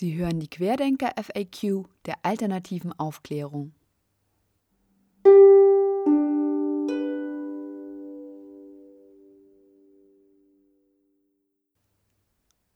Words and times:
Sie 0.00 0.16
hören 0.16 0.40
die 0.40 0.48
Querdenker 0.48 1.12
FAQ 1.22 1.84
der 2.06 2.14
alternativen 2.22 2.98
Aufklärung. 2.98 3.74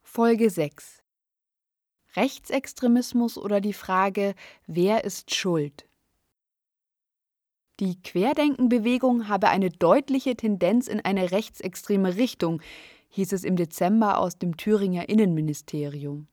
Folge 0.03 0.51
6 0.51 1.03
Rechtsextremismus 2.15 3.39
oder 3.39 3.63
die 3.63 3.73
Frage, 3.73 4.35
wer 4.67 5.05
ist 5.05 5.35
schuld? 5.35 5.89
Die 7.81 8.03
Querdenkenbewegung 8.03 9.29
habe 9.29 9.49
eine 9.49 9.71
deutliche 9.71 10.37
Tendenz 10.37 10.89
in 10.89 11.01
eine 11.01 11.31
rechtsextreme 11.31 12.17
Richtung, 12.17 12.61
hieß 13.09 13.33
es 13.33 13.45
im 13.45 13.57
Dezember 13.57 14.19
aus 14.19 14.37
dem 14.37 14.59
Thüringer 14.59 15.09
Innenministerium. 15.09 16.29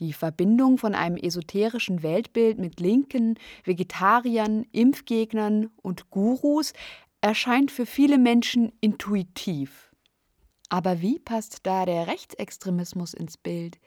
Die 0.00 0.14
Verbindung 0.14 0.78
von 0.78 0.94
einem 0.94 1.18
esoterischen 1.18 2.02
Weltbild 2.02 2.58
mit 2.58 2.80
Linken, 2.80 3.38
Vegetariern, 3.64 4.64
Impfgegnern 4.72 5.68
und 5.82 6.10
Gurus 6.10 6.72
erscheint 7.20 7.70
für 7.70 7.84
viele 7.84 8.16
Menschen 8.16 8.72
intuitiv. 8.80 9.94
Aber 10.70 11.02
wie 11.02 11.18
passt 11.18 11.66
da 11.66 11.84
der 11.84 12.06
Rechtsextremismus 12.06 13.12
ins 13.12 13.36
Bild? 13.36 13.78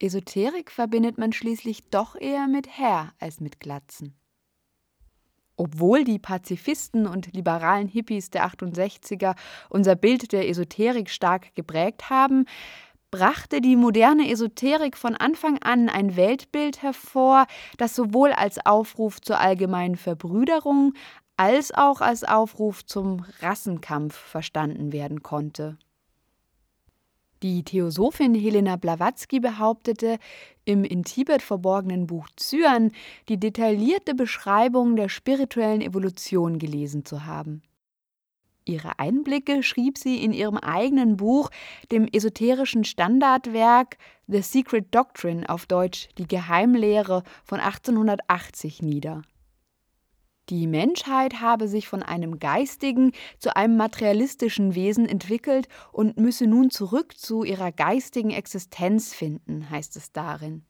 Esoterik 0.00 0.72
verbindet 0.72 1.18
man 1.18 1.32
schließlich 1.32 1.84
doch 1.90 2.16
eher 2.16 2.48
mit 2.48 2.66
Herr 2.66 3.12
als 3.20 3.38
mit 3.40 3.60
Glatzen. 3.60 4.16
Obwohl 5.56 6.02
die 6.02 6.18
Pazifisten 6.18 7.06
und 7.06 7.32
liberalen 7.32 7.86
Hippies 7.86 8.30
der 8.30 8.48
68er 8.48 9.36
unser 9.70 9.94
Bild 9.94 10.32
der 10.32 10.48
Esoterik 10.48 11.08
stark 11.08 11.54
geprägt 11.54 12.10
haben, 12.10 12.46
brachte 13.14 13.60
die 13.60 13.76
moderne 13.76 14.28
Esoterik 14.28 14.96
von 14.96 15.14
Anfang 15.14 15.58
an 15.58 15.88
ein 15.88 16.16
Weltbild 16.16 16.82
hervor, 16.82 17.46
das 17.78 17.94
sowohl 17.94 18.32
als 18.32 18.66
Aufruf 18.66 19.20
zur 19.20 19.38
allgemeinen 19.38 19.94
Verbrüderung 19.94 20.94
als 21.36 21.72
auch 21.72 22.00
als 22.00 22.24
Aufruf 22.24 22.84
zum 22.84 23.24
Rassenkampf 23.40 24.16
verstanden 24.16 24.92
werden 24.92 25.22
konnte. 25.22 25.78
Die 27.44 27.62
Theosophin 27.62 28.34
Helena 28.34 28.74
Blavatsky 28.74 29.38
behauptete, 29.38 30.18
im 30.64 30.82
in 30.82 31.04
Tibet 31.04 31.42
verborgenen 31.42 32.08
Buch 32.08 32.28
Zyan 32.34 32.90
die 33.28 33.38
detaillierte 33.38 34.16
Beschreibung 34.16 34.96
der 34.96 35.08
spirituellen 35.08 35.82
Evolution 35.82 36.58
gelesen 36.58 37.04
zu 37.04 37.26
haben. 37.26 37.62
Ihre 38.66 38.98
Einblicke 38.98 39.62
schrieb 39.62 39.98
sie 39.98 40.22
in 40.22 40.32
ihrem 40.32 40.56
eigenen 40.56 41.16
Buch, 41.16 41.50
dem 41.92 42.06
esoterischen 42.10 42.84
Standardwerk 42.84 43.98
The 44.26 44.40
Secret 44.40 44.94
Doctrine 44.94 45.48
auf 45.48 45.66
Deutsch 45.66 46.08
Die 46.16 46.26
Geheimlehre 46.26 47.22
von 47.44 47.60
1880 47.60 48.80
nieder. 48.80 49.22
Die 50.50 50.66
Menschheit 50.66 51.40
habe 51.40 51.68
sich 51.68 51.88
von 51.88 52.02
einem 52.02 52.38
geistigen 52.38 53.12
zu 53.38 53.56
einem 53.56 53.76
materialistischen 53.76 54.74
Wesen 54.74 55.06
entwickelt 55.06 55.68
und 55.90 56.18
müsse 56.18 56.46
nun 56.46 56.70
zurück 56.70 57.16
zu 57.16 57.44
ihrer 57.44 57.72
geistigen 57.72 58.30
Existenz 58.30 59.14
finden, 59.14 59.70
heißt 59.70 59.96
es 59.96 60.12
darin. 60.12 60.64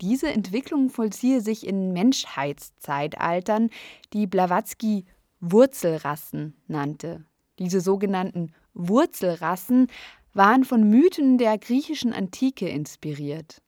Diese 0.00 0.28
Entwicklung 0.28 0.88
vollziehe 0.88 1.40
sich 1.40 1.66
in 1.66 1.92
Menschheitszeitaltern, 1.92 3.70
die 4.12 4.26
Blavatsky 4.26 5.04
Wurzelrassen 5.40 6.54
nannte. 6.66 7.24
Diese 7.58 7.80
sogenannten 7.80 8.52
Wurzelrassen 8.74 9.88
waren 10.32 10.64
von 10.64 10.88
Mythen 10.88 11.38
der 11.38 11.58
griechischen 11.58 12.12
Antike 12.12 12.68
inspiriert 12.68 13.62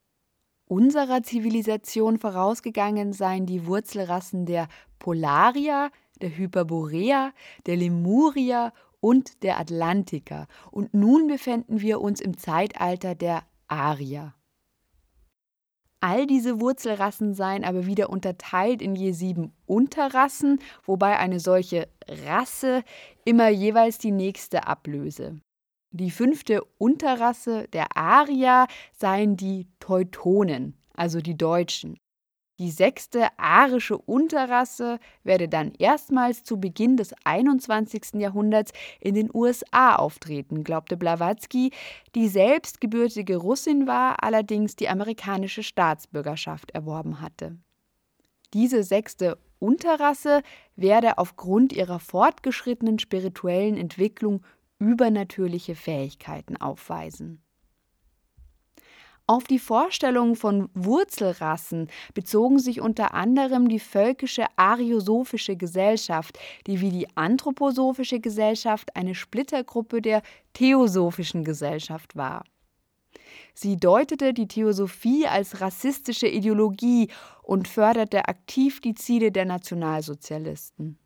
unserer 0.73 1.23
Zivilisation 1.23 2.19
vorausgegangen 2.19 3.13
seien 3.13 3.45
die 3.45 3.67
Wurzelrassen 3.67 4.47
der 4.47 4.69
Polarier, 4.99 5.91
der 6.23 6.35
Hyperboreer, 6.35 7.35
der 7.67 7.77
Lemurier 7.77 8.73
und 8.99 9.43
der 9.43 9.61
Atlantiker. 9.61 10.47
Und 10.71 10.95
nun 10.95 11.27
befinden 11.27 11.83
wir 11.83 12.01
uns 12.01 12.23
im 12.23 12.39
Zeitalter 12.39 13.15
der 13.15 13.43
Arier. 13.69 14.35
All 16.05 16.27
diese 16.27 16.61
Wurzelrassen 16.61 17.33
seien 17.33 17.63
aber 17.63 17.87
wieder 17.87 18.11
unterteilt 18.11 18.83
in 18.83 18.97
je 18.97 19.13
sieben 19.13 19.53
Unterrassen, 19.67 20.59
wobei 20.85 21.17
eine 21.17 21.39
solche 21.39 21.89
Rasse 22.27 22.83
immer 23.25 23.49
jeweils 23.49 23.99
die 23.99 24.11
nächste 24.11 24.67
ablöse. 24.67 25.39
Die 25.93 26.11
fünfte 26.11 26.65
Unterrasse 26.79 27.69
der 27.69 27.97
Arier 27.97 28.67
seien 28.93 29.37
die 29.37 29.69
Teutonen, 29.79 30.75
also 30.93 31.21
die 31.21 31.37
Deutschen. 31.37 31.97
Die 32.63 32.71
sechste 32.71 33.27
arische 33.41 33.99
Unterrasse 33.99 35.01
werde 35.25 35.49
dann 35.49 35.73
erstmals 35.81 36.45
zu 36.45 36.61
Beginn 36.61 36.97
des 36.97 37.13
21. 37.25 38.21
Jahrhunderts 38.21 38.71
in 39.01 39.17
den 39.17 39.31
USA 39.35 39.97
auftreten, 39.97 40.63
glaubte 40.63 40.97
Blavatsky, 40.97 41.73
die 42.15 42.29
selbst 42.29 42.81
gebürtige 42.81 43.37
Russin 43.37 43.89
war, 43.89 44.23
allerdings 44.23 44.77
die 44.77 44.89
amerikanische 44.89 45.65
Staatsbürgerschaft 45.65 46.71
erworben 46.71 47.21
hatte. 47.21 47.59
Diese 48.55 48.85
sechste 48.85 49.39
Unterrasse 49.59 50.45
werde 50.77 51.19
aufgrund 51.19 51.73
ihrer 51.73 51.99
fortgeschrittenen 51.99 53.01
spirituellen 53.01 53.77
Entwicklung 53.77 54.41
übernatürliche 54.79 55.75
Fähigkeiten 55.75 56.57
aufweisen. 56.59 57.42
Auf 59.27 59.45
die 59.45 59.61
Vorstellung 59.61 60.35
von 60.35 60.69
Wurzelrassen 60.75 61.89
bezogen 62.13 62.59
sich 62.59 62.81
unter 62.81 63.15
anderem 63.15 63.69
die 63.69 63.79
völkische 63.79 64.47
ariosophische 64.57 65.57
Gesellschaft, 65.57 66.39
die 66.67 66.81
wie 66.81 66.91
die 66.91 67.17
anthroposophische 67.17 68.19
Gesellschaft 68.19 68.97
eine 68.97 69.15
Splittergruppe 69.15 70.03
der 70.03 70.23
theosophischen 70.55 71.45
Gesellschaft 71.45 72.17
war. 72.17 72.45
Sie 73.55 73.77
deutete 73.77 74.35
die 74.35 74.49
Theosophie 74.49 75.27
als 75.27 75.61
rassistische 75.61 76.27
Ideologie 76.27 77.09
und 77.43 77.69
förderte 77.69 78.27
aktiv 78.29 78.81
die 78.81 78.95
Ziele 78.95 79.31
der 79.31 79.45
Nationalsozialisten. 79.45 80.99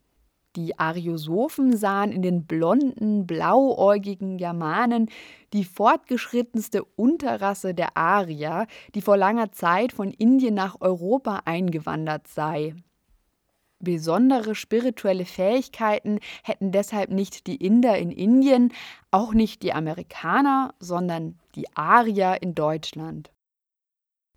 Die 0.57 0.79
Ariosophen 0.79 1.77
sahen 1.77 2.13
in 2.13 2.23
den 2.23 2.47
blonden, 2.47 3.27
blauäugigen 3.27 4.39
Germanen 4.39 5.11
die 5.53 5.65
fortgeschrittenste 5.65 6.83
Unterrasse 6.83 7.75
der 7.75 7.97
Arier, 7.97 8.67
die 8.95 9.03
vor 9.03 9.19
langer 9.19 9.53
Zeit 9.53 9.93
von 9.93 10.11
Indien 10.11 10.55
nach 10.55 10.81
Europa 10.81 11.43
eingewandert 11.45 12.27
sei. 12.27 12.75
Besondere 13.81 14.55
spirituelle 14.55 15.27
Fähigkeiten 15.27 16.21
hätten 16.43 16.73
deshalb 16.73 17.11
nicht 17.11 17.47
die 17.47 17.57
Inder 17.57 17.99
in 17.99 18.11
Indien, 18.11 18.73
auch 19.11 19.35
nicht 19.35 19.63
die 19.63 19.75
Amerikaner, 19.75 20.75
sondern 20.81 21.39
die 21.55 21.67
Arier 21.77 22.39
in 22.41 22.55
Deutschland. 22.55 23.31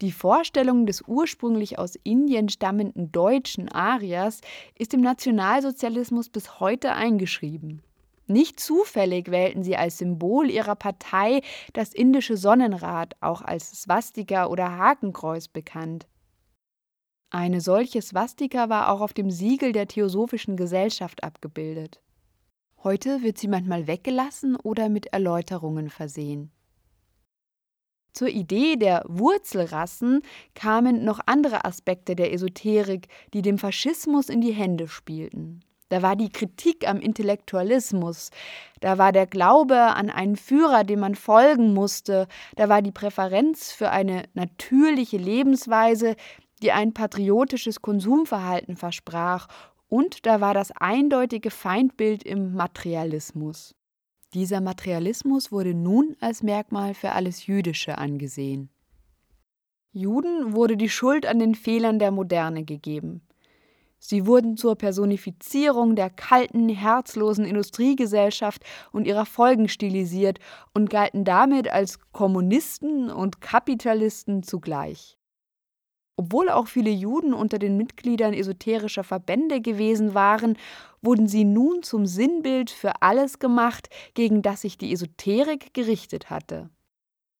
Die 0.01 0.13
Vorstellung 0.13 0.85
des 0.85 1.01
ursprünglich 1.01 1.77
aus 1.77 1.95
Indien 2.03 2.47
stammenden 2.47 3.11
deutschen 3.11 3.67
Ariers 3.69 4.39
ist 4.75 4.93
im 4.93 5.01
Nationalsozialismus 5.01 6.29
bis 6.29 6.61
heute 6.61 6.93
eingeschrieben. 6.93 7.81
Nicht 8.25 8.59
zufällig 8.59 9.29
wählten 9.31 9.63
sie 9.63 9.75
als 9.75 9.97
Symbol 9.97 10.49
ihrer 10.49 10.75
Partei 10.75 11.41
das 11.73 11.93
indische 11.93 12.37
Sonnenrad, 12.37 13.15
auch 13.21 13.41
als 13.41 13.81
Swastika 13.81 14.45
oder 14.45 14.77
Hakenkreuz 14.77 15.47
bekannt. 15.47 16.07
Eine 17.31 17.59
solche 17.59 18.01
Swastika 18.01 18.69
war 18.69 18.91
auch 18.91 19.01
auf 19.01 19.13
dem 19.13 19.31
Siegel 19.31 19.71
der 19.71 19.87
Theosophischen 19.87 20.55
Gesellschaft 20.55 21.23
abgebildet. 21.23 22.01
Heute 22.83 23.21
wird 23.21 23.37
sie 23.37 23.47
manchmal 23.47 23.87
weggelassen 23.87 24.55
oder 24.55 24.87
mit 24.87 25.07
Erläuterungen 25.07 25.89
versehen. 25.89 26.51
Zur 28.13 28.29
Idee 28.29 28.75
der 28.75 29.03
Wurzelrassen 29.07 30.21
kamen 30.55 31.05
noch 31.05 31.19
andere 31.25 31.65
Aspekte 31.65 32.15
der 32.15 32.33
Esoterik, 32.33 33.07
die 33.33 33.41
dem 33.41 33.57
Faschismus 33.57 34.29
in 34.29 34.41
die 34.41 34.51
Hände 34.51 34.87
spielten. 34.87 35.61
Da 35.89 36.03
war 36.03 36.15
die 36.15 36.29
Kritik 36.29 36.87
am 36.87 36.99
Intellektualismus, 36.99 38.29
da 38.79 38.99
war 38.99 39.11
der 39.11 39.25
Glaube 39.25 39.75
an 39.75 40.11
einen 40.11 40.35
Führer, 40.35 40.83
dem 40.83 40.99
man 40.99 41.15
folgen 41.15 41.73
musste, 41.73 42.27
da 42.55 42.69
war 42.69 42.83
die 42.83 42.91
Präferenz 42.91 43.71
für 43.71 43.89
eine 43.89 44.23
natürliche 44.35 45.17
Lebensweise, 45.17 46.15
die 46.61 46.71
ein 46.71 46.93
patriotisches 46.93 47.81
Konsumverhalten 47.81 48.77
versprach, 48.77 49.47
und 49.87 50.27
da 50.27 50.39
war 50.39 50.53
das 50.53 50.71
eindeutige 50.71 51.49
Feindbild 51.49 52.21
im 52.21 52.53
Materialismus. 52.53 53.73
Dieser 54.33 54.61
Materialismus 54.61 55.51
wurde 55.51 55.73
nun 55.73 56.15
als 56.19 56.43
Merkmal 56.43 56.93
für 56.93 57.11
alles 57.13 57.47
Jüdische 57.47 57.97
angesehen. 57.97 58.69
Juden 59.91 60.53
wurde 60.53 60.77
die 60.77 60.89
Schuld 60.89 61.25
an 61.25 61.39
den 61.39 61.55
Fehlern 61.55 61.97
der 61.97 62.11
Moderne 62.11 62.63
gegeben. 62.63 63.21
Sie 63.97 64.25
wurden 64.25 64.55
zur 64.55 64.75
Personifizierung 64.75 65.95
der 65.95 66.09
kalten, 66.09 66.69
herzlosen 66.69 67.43
Industriegesellschaft 67.43 68.63
und 68.91 69.05
ihrer 69.05 69.25
Folgen 69.25 69.67
stilisiert 69.67 70.39
und 70.73 70.89
galten 70.89 71.25
damit 71.25 71.69
als 71.69 71.99
Kommunisten 72.13 73.11
und 73.11 73.41
Kapitalisten 73.41 74.41
zugleich. 74.43 75.18
Obwohl 76.19 76.49
auch 76.49 76.67
viele 76.67 76.89
Juden 76.89 77.33
unter 77.33 77.59
den 77.59 77.77
Mitgliedern 77.77 78.33
esoterischer 78.33 79.05
Verbände 79.05 79.61
gewesen 79.61 80.15
waren, 80.15 80.57
wurden 81.01 81.29
sie 81.29 81.45
nun 81.45 81.81
zum 81.81 82.05
Sinnbild 82.05 82.71
für 82.71 83.01
alles 83.01 83.39
gemacht, 83.39 83.87
gegen 84.15 84.41
das 84.41 84.59
sich 84.59 84.77
die 84.77 84.91
Esoterik 84.91 85.73
gerichtet 85.73 86.29
hatte. 86.29 86.69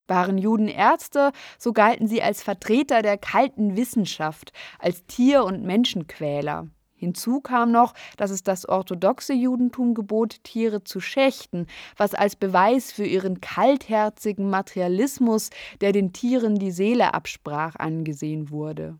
Waren 0.07 0.37
Juden 0.37 0.69
Ärzte, 0.69 1.33
so 1.57 1.73
galten 1.73 2.07
sie 2.07 2.23
als 2.23 2.41
Vertreter 2.41 3.01
der 3.01 3.17
kalten 3.17 3.75
Wissenschaft, 3.75 4.53
als 4.79 5.05
Tier- 5.07 5.43
und 5.43 5.61
Menschenquäler. 5.61 6.69
Hinzu 6.99 7.39
kam 7.39 7.71
noch, 7.71 7.93
dass 8.17 8.29
es 8.29 8.43
das 8.43 8.67
orthodoxe 8.67 9.33
Judentum 9.33 9.93
gebot, 9.93 10.43
Tiere 10.43 10.83
zu 10.83 10.99
schächten, 10.99 11.65
was 11.95 12.13
als 12.13 12.35
Beweis 12.35 12.91
für 12.91 13.05
ihren 13.05 13.39
kaltherzigen 13.39 14.49
Materialismus, 14.49 15.49
der 15.79 15.93
den 15.93 16.11
Tieren 16.11 16.55
die 16.55 16.71
Seele 16.71 17.13
absprach, 17.13 17.77
angesehen 17.77 18.49
wurde. 18.49 18.99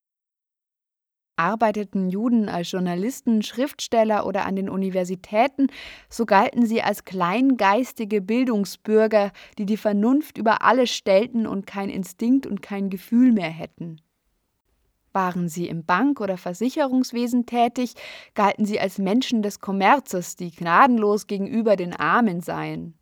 Arbeiteten 1.36 2.10
Juden 2.10 2.48
als 2.48 2.72
Journalisten, 2.72 3.44
Schriftsteller 3.44 4.26
oder 4.26 4.46
an 4.46 4.56
den 4.56 4.70
Universitäten, 4.70 5.68
so 6.10 6.26
galten 6.26 6.66
sie 6.66 6.82
als 6.82 7.04
kleingeistige 7.04 8.22
Bildungsbürger, 8.22 9.32
die 9.58 9.66
die 9.66 9.78
Vernunft 9.78 10.38
über 10.38 10.62
alles 10.64 10.90
stellten 10.90 11.48
und 11.48 11.68
kein 11.68 11.90
Instinkt 11.90 12.46
und 12.48 12.62
kein 12.62 12.90
Gefühl 12.90 13.34
mehr 13.34 13.50
hätten. 13.50 14.02
Waren 15.12 15.50
sie 15.50 15.68
im 15.68 15.86
Bank- 15.86 16.22
oder 16.22 16.38
Versicherungswesen 16.38 17.46
tätig, 17.46 17.96
galten 18.36 18.66
sie 18.66 18.80
als 18.80 18.98
Menschen 18.98 19.42
des 19.42 19.60
Kommerzes, 19.60 20.36
die 20.36 20.52
gnadenlos 20.52 21.28
gegenüber 21.28 21.76
den 21.76 21.94
Armen 21.94 22.42
seien. 22.42 22.94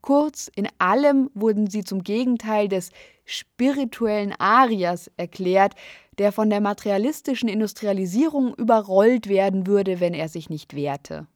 Kurz, 0.00 0.50
in 0.56 0.66
allem 0.78 1.30
wurden 1.32 1.68
sie 1.68 1.84
zum 1.84 2.02
Gegenteil 2.02 2.68
des 2.68 2.90
spirituellen 3.24 4.34
Arias 4.38 5.10
erklärt, 5.16 5.74
der 6.18 6.32
von 6.32 6.50
der 6.50 6.60
materialistischen 6.60 7.48
Industrialisierung 7.48 8.54
überrollt 8.54 9.28
werden 9.28 9.66
würde, 9.66 10.00
wenn 10.00 10.12
er 10.12 10.28
sich 10.28 10.50
nicht 10.50 10.74
wehrte. 10.74 11.28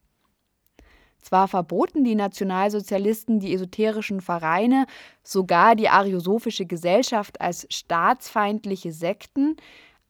Zwar 1.27 1.49
verboten 1.49 2.05
die 2.05 2.15
Nationalsozialisten 2.15 3.41
die 3.41 3.53
esoterischen 3.53 4.21
Vereine, 4.21 4.87
sogar 5.25 5.75
die 5.75 5.89
Ariosophische 5.89 6.67
Gesellschaft 6.67 7.41
als 7.41 7.67
staatsfeindliche 7.69 8.93
Sekten, 8.93 9.57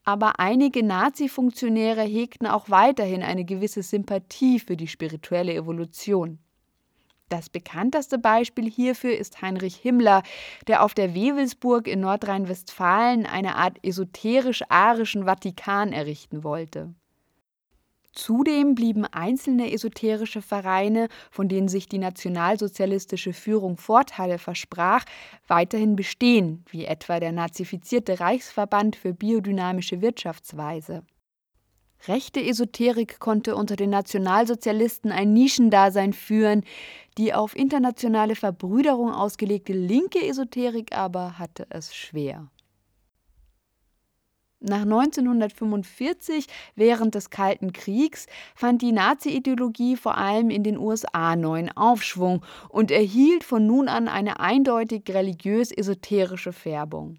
aber 0.07 0.39
einige 0.39 0.85
Nazi-Funktionäre 0.85 2.03
hegten 2.03 2.47
auch 2.47 2.71
weiterhin 2.71 3.23
eine 3.23 3.45
gewisse 3.45 3.83
Sympathie 3.83 4.61
für 4.61 4.77
die 4.77 4.87
spirituelle 4.87 5.53
Evolution. 5.53 6.39
Das 7.29 7.51
bekannteste 7.51 8.19
Beispiel 8.19 8.71
hierfür 8.71 9.17
ist 9.17 9.43
Heinrich 9.43 9.75
Himmler, 9.75 10.23
der 10.69 10.85
auf 10.85 10.95
der 10.95 11.13
Wewelsburg 11.13 11.89
in 11.89 12.01
Nordrhein-Westfalen 12.01 13.27
eine 13.27 13.57
Art 13.57 13.79
esoterisch-arischen 13.83 15.25
Vatikan 15.25 15.93
errichten 15.93 16.45
wollte. 16.45 16.95
Zudem 18.17 18.75
blieben 18.75 19.05
einzelne 19.05 19.71
esoterische 19.73 20.41
Vereine, 20.41 21.09
von 21.31 21.49
denen 21.49 21.69
sich 21.69 21.87
die 21.87 21.99
nationalsozialistische 21.99 23.35
Führung 23.35 23.77
Vorteile 23.77 24.39
versprach, 24.39 25.05
weiterhin 25.47 25.97
bestehen, 25.97 26.65
wie 26.71 26.87
etwa 26.87 27.21
der 27.21 27.33
nazifizierte 27.33 28.19
Reichsverband 28.19 28.97
für 28.97 29.13
biodynamische 29.13 30.01
Wirtschaftsweise. 30.01 31.03
Rechte 32.09 32.43
Esoterik 32.43 33.19
konnte 33.19 33.55
unter 33.55 33.77
den 33.77 33.91
Nationalsozialisten 33.91 35.13
ein 35.13 35.35
Nischendasein 35.35 36.15
führen, 36.15 36.65
die 37.19 37.35
auf 37.35 37.55
internationale 37.55 38.35
Verbrüderung 38.35 39.13
ausgelegte 39.13 39.75
linke 39.75 40.27
Esoterik 40.27 40.97
aber 40.97 41.39
hatte 41.39 41.67
es 41.69 41.95
schwer. 41.95 42.49
Nach 44.69 44.83
1945, 44.83 46.47
während 46.75 47.15
des 47.15 47.31
Kalten 47.31 47.73
Kriegs, 47.73 48.27
fand 48.57 48.83
die 48.83 48.91
Nazi-Ideologie 48.91 49.95
vor 49.95 50.19
allem 50.19 50.51
in 50.51 50.65
den 50.65 50.77
USA 50.77 51.37
neuen 51.37 51.71
Aufschwung 51.77 52.45
und 52.69 52.91
erhielt 52.91 53.45
von 53.45 53.65
nun 53.65 53.87
an 53.87 54.09
eine 54.09 54.41
eindeutig 54.41 55.05
religiös-esoterische 55.09 56.53
Färbung. 56.53 57.19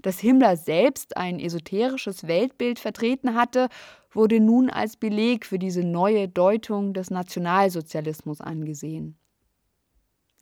Dass 0.00 0.18
Himmler 0.18 0.56
selbst 0.56 1.18
ein 1.18 1.40
esoterisches 1.40 2.26
Weltbild 2.26 2.78
vertreten 2.78 3.34
hatte, 3.34 3.68
wurde 4.10 4.40
nun 4.40 4.70
als 4.70 4.96
Beleg 4.96 5.44
für 5.44 5.58
diese 5.58 5.84
neue 5.84 6.26
Deutung 6.26 6.94
des 6.94 7.10
Nationalsozialismus 7.10 8.40
angesehen. 8.40 9.18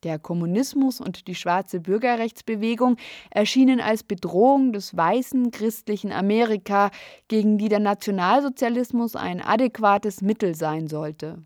Der 0.03 0.19
Kommunismus 0.19 1.01
und 1.01 1.27
die 1.27 1.35
schwarze 1.35 1.79
Bürgerrechtsbewegung 1.81 2.97
erschienen 3.31 3.81
als 3.81 4.03
Bedrohung 4.03 4.73
des 4.73 4.97
weißen 4.97 5.51
christlichen 5.51 6.11
Amerika, 6.11 6.91
gegen 7.29 7.59
die 7.59 7.69
der 7.69 7.81
Nationalsozialismus 7.81 9.15
ein 9.15 9.43
adäquates 9.43 10.23
Mittel 10.23 10.55
sein 10.55 10.89
sollte. 10.89 11.45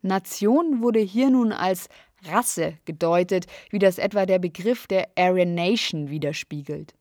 Nation 0.00 0.82
wurde 0.82 1.00
hier 1.00 1.30
nun 1.30 1.52
als 1.52 1.88
Rasse 2.24 2.78
gedeutet, 2.84 3.46
wie 3.70 3.78
das 3.78 3.98
etwa 3.98 4.26
der 4.26 4.38
Begriff 4.38 4.86
der 4.86 5.08
Aryan 5.16 5.54
Nation 5.54 6.08
widerspiegelt. 6.08 6.94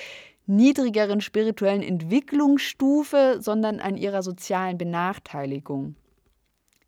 niedrigeren 0.47 1.21
spirituellen 1.21 1.83
Entwicklungsstufe, 1.83 3.37
sondern 3.41 3.79
an 3.79 3.97
ihrer 3.97 4.23
sozialen 4.23 4.79
Benachteiligung. 4.79 5.95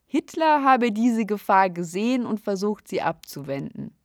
Hitler 0.07 0.63
habe 0.63 0.91
diese 0.91 1.25
Gefahr 1.25 1.69
gesehen 1.69 2.25
und 2.25 2.39
versucht, 2.39 2.87
sie 2.87 3.01
abzuwenden. 3.03 3.95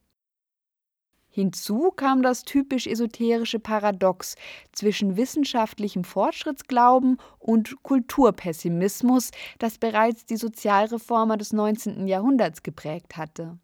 Hinzu 1.38 1.92
kam 1.92 2.22
das 2.22 2.42
typisch 2.42 2.88
esoterische 2.88 3.60
Paradox 3.60 4.34
zwischen 4.72 5.16
wissenschaftlichem 5.16 6.02
Fortschrittsglauben 6.02 7.18
und 7.38 7.80
Kulturpessimismus, 7.84 9.30
das 9.60 9.78
bereits 9.78 10.26
die 10.26 10.36
Sozialreformer 10.36 11.36
des 11.36 11.52
19. 11.52 12.08
Jahrhunderts 12.08 12.64
geprägt 12.64 13.16
hatte. 13.16 13.56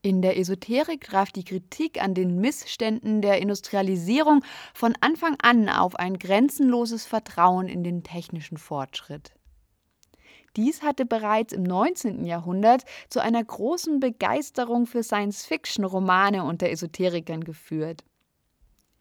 In 0.00 0.22
der 0.22 0.38
Esoterik 0.38 1.04
traf 1.04 1.30
die 1.30 1.44
Kritik 1.44 2.02
an 2.02 2.14
den 2.14 2.40
Missständen 2.40 3.20
der 3.20 3.42
Industrialisierung 3.42 4.42
von 4.72 4.94
Anfang 5.02 5.36
an 5.42 5.68
auf 5.68 5.96
ein 5.96 6.18
grenzenloses 6.18 7.04
Vertrauen 7.04 7.68
in 7.68 7.84
den 7.84 8.04
technischen 8.04 8.56
Fortschritt. 8.56 9.34
Dies 10.56 10.82
hatte 10.82 11.06
bereits 11.06 11.52
im 11.52 11.62
19. 11.62 12.24
Jahrhundert 12.24 12.84
zu 13.08 13.20
einer 13.20 13.42
großen 13.42 14.00
Begeisterung 14.00 14.86
für 14.86 15.02
Science-Fiction-Romane 15.02 16.44
unter 16.44 16.68
Esoterikern 16.70 17.44
geführt. 17.44 18.04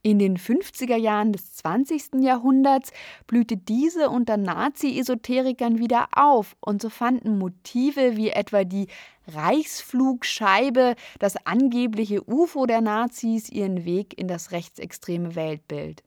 In 0.04 0.20
den 0.20 0.38
50er 0.38 0.96
Jahren 0.96 1.34
des 1.34 1.54
20. 1.56 2.22
Jahrhunderts 2.22 2.92
blühte 3.26 3.58
diese 3.58 4.10
unter 4.10 4.38
Nazi-Esoterikern 4.38 5.80
wieder 5.80 6.08
auf 6.14 6.56
und 6.62 6.82
so 6.82 6.90
fanden 6.90 7.38
Motive 7.38 8.16
wie 8.16 8.30
etwa 8.30 8.64
die 8.64 8.88
Reichsflugscheibe, 9.28 10.96
das 11.20 11.36
angebliche 11.46 12.24
UFO 12.24 12.66
der 12.66 12.80
Nazis, 12.80 13.50
ihren 13.50 13.84
Weg 13.84 14.18
in 14.18 14.30
das 14.30 14.52
rechtsextreme 14.52 15.36
Weltbild. 15.36 16.04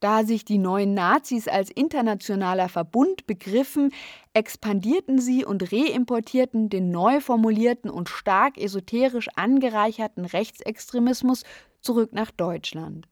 Da 0.00 0.24
sich 0.24 0.46
die 0.46 0.56
neuen 0.56 0.94
Nazis 0.94 1.46
als 1.46 1.70
internationaler 1.70 2.70
Verbund 2.70 3.26
begriffen, 3.26 3.92
expandierten 4.32 5.18
sie 5.18 5.44
und 5.44 5.72
reimportierten 5.72 6.70
den 6.70 6.90
neu 6.90 7.20
formulierten 7.20 7.90
und 7.90 8.08
stark 8.08 8.56
esoterisch 8.56 9.28
angereicherten 9.36 10.24
Rechtsextremismus 10.24 11.44
zurück 11.82 12.14
nach 12.14 12.30
Deutschland. 12.30 13.06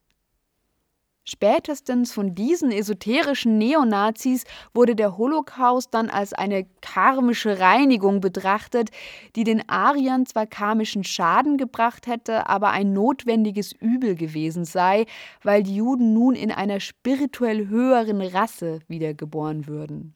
Spätestens 1.31 2.11
von 2.11 2.35
diesen 2.35 2.73
esoterischen 2.73 3.59
Neonazis 3.59 4.45
wurde 4.73 4.97
der 4.97 5.19
Holocaust 5.19 5.93
dann 5.93 6.09
als 6.09 6.33
eine 6.33 6.65
karmische 6.81 7.59
Reinigung 7.61 8.23
betrachtet, 8.23 8.89
die 9.37 9.45
den 9.45 9.69
Ariern 9.69 10.25
zwar 10.25 10.47
karmischen 10.47 11.05
Schaden 11.05 11.59
gebracht 11.59 12.07
hätte, 12.07 12.49
aber 12.49 12.71
ein 12.71 12.95
notwendiges 12.95 13.73
Übel 13.73 14.15
gewesen 14.15 14.65
sei, 14.65 15.05
weil 15.43 15.63
die 15.63 15.77
Juden 15.77 16.15
nun 16.15 16.35
in 16.35 16.51
einer 16.51 16.81
spirituell 16.81 17.69
höheren 17.69 18.23
Rasse 18.23 18.79
wiedergeboren 18.89 19.67
würden. 19.67 20.15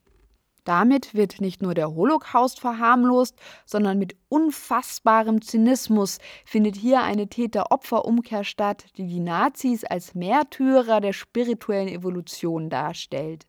Damit 0.64 1.14
wird 1.14 1.40
nicht 1.40 1.60
nur 1.60 1.74
der 1.74 1.94
Holocaust 1.94 2.60
verharmlost, 2.60 3.36
sondern 3.66 3.98
mit 3.98 4.16
unfassbarem 4.28 5.42
Zynismus 5.42 6.18
findet 6.44 6.76
hier 6.76 7.02
eine 7.02 7.28
Täter-Opfer-Umkehr 7.28 8.44
statt, 8.44 8.86
die 8.96 9.06
die 9.06 9.20
Nazis 9.20 9.84
als 9.84 10.14
Märtyrer 10.14 11.00
der 11.00 11.12
spirituellen 11.12 11.88
Evolution 11.88 12.70
darstellt. 12.70 13.46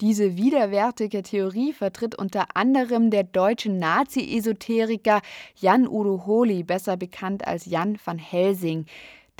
Diese 0.00 0.36
widerwärtige 0.36 1.22
Theorie 1.22 1.72
vertritt 1.72 2.18
unter 2.18 2.56
anderem 2.56 3.10
der 3.10 3.22
deutsche 3.22 3.70
Nazi-Esoteriker 3.70 5.20
Jan 5.54 5.86
Udo 5.86 6.26
Holi, 6.26 6.64
besser 6.64 6.96
bekannt 6.96 7.46
als 7.46 7.66
Jan 7.66 7.96
van 8.04 8.18
Helsing, 8.18 8.86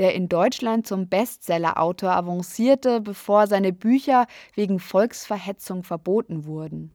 der 0.03 0.17
in 0.17 0.29
Deutschland 0.29 0.85
zum 0.85 1.09
Bestsellerautor 1.09 2.11
avancierte, 2.11 3.01
bevor 3.01 3.47
seine 3.47 3.73
Bücher 3.73 4.27
wegen 4.57 4.81
Volksverhetzung 4.81 5.85
verboten 5.85 6.45
wurden. 6.45 6.93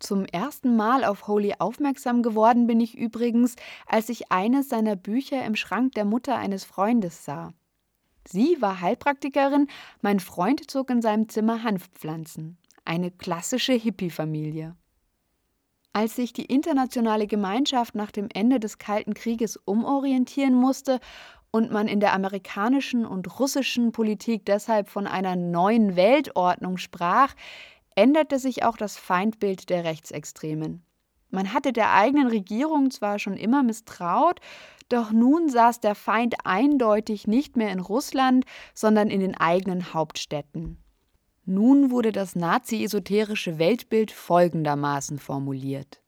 Zum 0.00 0.24
ersten 0.24 0.74
Mal 0.74 1.04
auf 1.04 1.28
Holy 1.28 1.54
aufmerksam 1.60 2.24
geworden 2.24 2.66
bin 2.66 2.80
ich 2.80 2.98
übrigens, 2.98 3.54
als 3.86 4.08
ich 4.08 4.32
eines 4.32 4.68
seiner 4.68 4.96
Bücher 4.96 5.44
im 5.44 5.54
Schrank 5.54 5.92
der 5.94 6.04
Mutter 6.04 6.36
eines 6.36 6.64
Freundes 6.64 7.24
sah. 7.24 7.52
Sie 8.26 8.60
war 8.60 8.80
Heilpraktikerin, 8.80 9.68
mein 10.02 10.18
Freund 10.18 10.68
zog 10.68 10.90
in 10.90 11.00
seinem 11.00 11.28
Zimmer 11.28 11.62
Hanfpflanzen. 11.62 12.58
Eine 12.84 13.12
klassische 13.12 13.74
Hippie-Familie. 13.74 14.74
Als 15.92 16.16
sich 16.16 16.32
die 16.32 16.44
internationale 16.44 17.26
Gemeinschaft 17.26 17.94
nach 17.94 18.10
dem 18.10 18.28
Ende 18.32 18.60
des 18.60 18.78
Kalten 18.78 19.14
Krieges 19.14 19.56
umorientieren 19.56 20.54
musste 20.54 21.00
und 21.50 21.70
man 21.70 21.88
in 21.88 22.00
der 22.00 22.12
amerikanischen 22.12 23.06
und 23.06 23.38
russischen 23.38 23.92
Politik 23.92 24.44
deshalb 24.44 24.88
von 24.88 25.06
einer 25.06 25.36
neuen 25.36 25.96
Weltordnung 25.96 26.76
sprach, 26.76 27.34
änderte 27.94 28.38
sich 28.38 28.64
auch 28.64 28.76
das 28.76 28.96
Feindbild 28.96 29.70
der 29.70 29.84
Rechtsextremen. 29.84 30.84
Man 31.30 31.52
hatte 31.52 31.72
der 31.72 31.92
eigenen 31.92 32.28
Regierung 32.28 32.90
zwar 32.90 33.18
schon 33.18 33.36
immer 33.36 33.62
misstraut, 33.62 34.40
doch 34.88 35.12
nun 35.12 35.50
saß 35.50 35.80
der 35.80 35.94
Feind 35.94 36.36
eindeutig 36.44 37.26
nicht 37.26 37.56
mehr 37.56 37.70
in 37.70 37.80
Russland, 37.80 38.44
sondern 38.72 39.08
in 39.08 39.20
den 39.20 39.36
eigenen 39.36 39.92
Hauptstädten. 39.92 40.78
Nun 41.44 41.90
wurde 41.90 42.12
das 42.12 42.34
nazi-esoterische 42.34 43.58
Weltbild 43.58 44.10
folgendermaßen 44.10 45.18
formuliert 45.18 46.00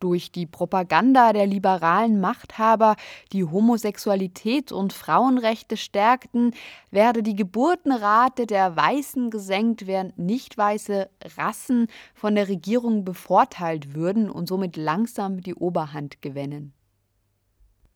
durch 0.00 0.32
die 0.32 0.46
Propaganda 0.46 1.32
der 1.32 1.46
liberalen 1.46 2.20
Machthaber, 2.20 2.96
die 3.32 3.44
Homosexualität 3.44 4.72
und 4.72 4.92
Frauenrechte 4.92 5.76
stärkten, 5.76 6.54
werde 6.90 7.22
die 7.22 7.36
Geburtenrate 7.36 8.46
der 8.46 8.76
Weißen 8.76 9.30
gesenkt, 9.30 9.86
während 9.86 10.18
nicht 10.18 10.56
weiße 10.56 11.08
Rassen 11.36 11.88
von 12.14 12.34
der 12.34 12.48
Regierung 12.48 13.04
bevorteilt 13.04 13.94
würden 13.94 14.30
und 14.30 14.48
somit 14.48 14.76
langsam 14.76 15.40
die 15.40 15.54
Oberhand 15.54 16.22
gewinnen. 16.22 16.72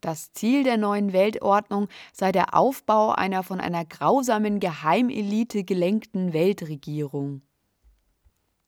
Das 0.03 0.33
Ziel 0.33 0.65
der 0.65 0.75
neuen 0.75 1.13
Weltordnung 1.13 1.87
sei 2.11 2.33
der 2.33 2.53
Aufbau 2.53 3.11
einer 3.11 3.41
von 3.41 3.61
einer 3.61 3.85
grausamen 3.85 4.59
Geheimelite 4.59 5.63
gelenkten 5.63 6.33
Weltregierung. 6.33 7.41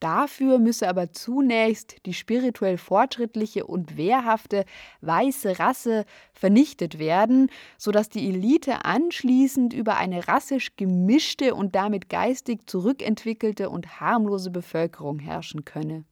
Dafür 0.06 0.60
müsse 0.60 0.88
aber 0.88 1.14
zunächst 1.14 2.06
die 2.06 2.14
spirituell 2.14 2.78
fortschrittliche 2.78 3.66
und 3.66 3.98
wehrhafte 3.98 4.66
weiße 5.02 5.58
Rasse 5.58 6.06
vernichtet 6.32 7.00
werden, 7.00 7.50
sodass 7.80 8.10
die 8.10 8.30
Elite 8.30 8.86
anschließend 8.86 9.74
über 9.74 9.98
eine 9.98 10.28
rassisch 10.28 10.76
gemischte 10.76 11.56
und 11.56 11.74
damit 11.74 12.08
geistig 12.08 12.70
zurückentwickelte 12.70 13.72
und 13.72 14.00
harmlose 14.00 14.52
Bevölkerung 14.52 15.18
herrschen 15.18 15.66
könne. 15.66 16.06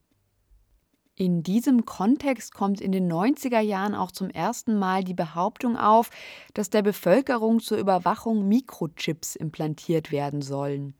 In 1.16 1.44
diesem 1.44 1.86
Kontext 1.86 2.56
kommt 2.56 2.82
in 2.82 2.92
den 2.92 3.08
90er 3.14 3.60
Jahren 3.60 3.94
auch 3.94 4.12
zum 4.12 4.32
ersten 4.32 4.76
Mal 4.80 5.04
die 5.04 5.14
Behauptung 5.14 5.78
auf, 5.78 6.10
dass 6.56 6.72
der 6.72 6.82
Bevölkerung 6.82 7.60
zur 7.60 7.78
Überwachung 7.78 8.48
Mikrochips 8.48 9.36
implantiert 9.36 10.12
werden 10.12 10.42
sollen. 10.42 10.96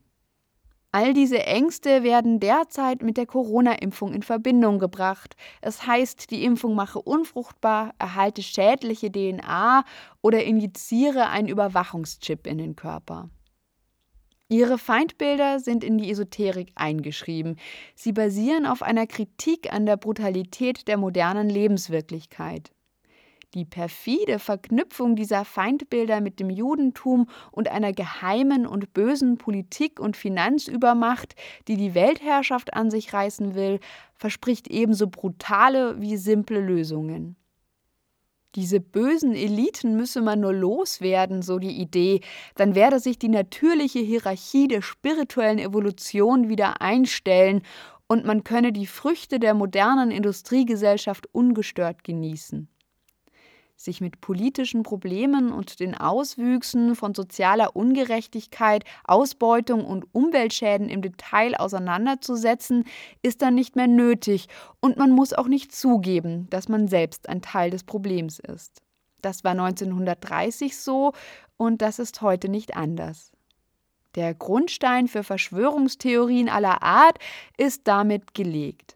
All 0.94 1.12
diese 1.12 1.44
Ängste 1.44 2.04
werden 2.04 2.38
derzeit 2.38 3.02
mit 3.02 3.16
der 3.16 3.26
Corona-Impfung 3.26 4.12
in 4.12 4.22
Verbindung 4.22 4.78
gebracht. 4.78 5.34
Es 5.60 5.88
heißt, 5.88 6.30
die 6.30 6.44
Impfung 6.44 6.76
mache 6.76 7.02
unfruchtbar, 7.02 7.94
erhalte 7.98 8.44
schädliche 8.44 9.10
DNA 9.10 9.84
oder 10.22 10.44
injiziere 10.44 11.30
einen 11.30 11.48
Überwachungschip 11.48 12.46
in 12.46 12.58
den 12.58 12.76
Körper. 12.76 13.28
Ihre 14.48 14.78
Feindbilder 14.78 15.58
sind 15.58 15.82
in 15.82 15.98
die 15.98 16.12
Esoterik 16.12 16.70
eingeschrieben. 16.76 17.56
Sie 17.96 18.12
basieren 18.12 18.64
auf 18.64 18.80
einer 18.80 19.08
Kritik 19.08 19.72
an 19.72 19.86
der 19.86 19.96
Brutalität 19.96 20.86
der 20.86 20.96
modernen 20.96 21.48
Lebenswirklichkeit. 21.50 22.70
Die 23.54 23.64
perfide 23.64 24.40
Verknüpfung 24.40 25.14
dieser 25.14 25.44
Feindbilder 25.44 26.20
mit 26.20 26.40
dem 26.40 26.50
Judentum 26.50 27.28
und 27.52 27.68
einer 27.68 27.92
geheimen 27.92 28.66
und 28.66 28.92
bösen 28.92 29.38
Politik 29.38 30.00
und 30.00 30.16
Finanzübermacht, 30.16 31.36
die 31.68 31.76
die 31.76 31.94
Weltherrschaft 31.94 32.74
an 32.74 32.90
sich 32.90 33.12
reißen 33.12 33.54
will, 33.54 33.78
verspricht 34.16 34.66
ebenso 34.66 35.06
brutale 35.06 36.00
wie 36.00 36.16
simple 36.16 36.60
Lösungen. 36.60 37.36
Diese 38.56 38.80
bösen 38.80 39.34
Eliten 39.34 39.96
müsse 39.96 40.20
man 40.20 40.40
nur 40.40 40.52
loswerden, 40.52 41.42
so 41.42 41.60
die 41.60 41.80
Idee, 41.80 42.22
dann 42.56 42.74
werde 42.74 42.98
sich 42.98 43.20
die 43.20 43.28
natürliche 43.28 44.00
Hierarchie 44.00 44.66
der 44.66 44.82
spirituellen 44.82 45.60
Evolution 45.60 46.48
wieder 46.48 46.80
einstellen 46.80 47.62
und 48.08 48.24
man 48.24 48.42
könne 48.42 48.72
die 48.72 48.86
Früchte 48.86 49.38
der 49.38 49.54
modernen 49.54 50.10
Industriegesellschaft 50.10 51.28
ungestört 51.32 52.02
genießen 52.02 52.68
sich 53.76 54.00
mit 54.00 54.20
politischen 54.20 54.82
Problemen 54.82 55.52
und 55.52 55.80
den 55.80 55.96
Auswüchsen 55.96 56.94
von 56.94 57.14
sozialer 57.14 57.74
Ungerechtigkeit, 57.74 58.84
Ausbeutung 59.04 59.84
und 59.84 60.06
Umweltschäden 60.12 60.88
im 60.88 61.02
Detail 61.02 61.56
auseinanderzusetzen, 61.56 62.84
ist 63.22 63.42
dann 63.42 63.54
nicht 63.54 63.76
mehr 63.76 63.88
nötig 63.88 64.48
und 64.80 64.96
man 64.96 65.10
muss 65.10 65.32
auch 65.32 65.48
nicht 65.48 65.74
zugeben, 65.74 66.48
dass 66.50 66.68
man 66.68 66.88
selbst 66.88 67.28
ein 67.28 67.42
Teil 67.42 67.70
des 67.70 67.84
Problems 67.84 68.38
ist. 68.38 68.80
Das 69.22 69.42
war 69.42 69.52
1930 69.52 70.76
so 70.76 71.12
und 71.56 71.82
das 71.82 71.98
ist 71.98 72.22
heute 72.22 72.48
nicht 72.48 72.76
anders. 72.76 73.32
Der 74.14 74.34
Grundstein 74.34 75.08
für 75.08 75.24
Verschwörungstheorien 75.24 76.48
aller 76.48 76.82
Art 76.82 77.18
ist 77.56 77.88
damit 77.88 78.34
gelegt. 78.34 78.93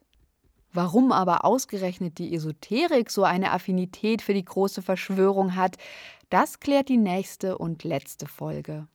Warum 0.73 1.13
aber 1.13 1.45
ausgerechnet 1.45 2.19
die 2.19 2.35
Esoterik 2.35 3.11
so 3.11 3.23
eine 3.25 3.53
Affinität 3.53 4.23
für 4.23 4.35
die 4.35 4.45
große 4.45 4.83
Verschwörung 4.83 5.57
hat, 5.57 5.77
das 6.31 6.61
klärt 6.61 6.89
die 6.89 6.99
nächste 6.99 7.57
und 7.57 7.85
letzte 7.85 8.27
Folge. 8.27 8.87